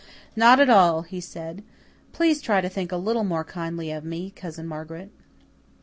[0.35, 1.63] "Not at all," he said.
[2.11, 5.11] "Please try to think a little more kindly of me, Cousin Margaret."